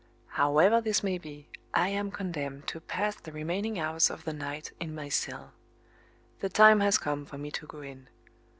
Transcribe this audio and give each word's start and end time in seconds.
However 0.29 0.81
this 0.81 1.03
may 1.03 1.19
be, 1.19 1.47
I 1.75 1.89
am 1.89 2.09
condemned 2.09 2.65
to 2.69 2.79
pass 2.81 3.13
the 3.15 3.31
remaining 3.31 3.77
hours 3.79 4.09
of 4.09 4.23
the 4.23 4.33
night 4.33 4.71
in 4.79 4.95
my 4.95 5.09
cell. 5.09 5.53
The 6.39 6.49
time 6.49 6.79
has 6.79 6.97
come 6.97 7.23
for 7.23 7.37
me 7.37 7.51
to 7.51 7.67
go 7.67 7.81
in. 7.81 8.07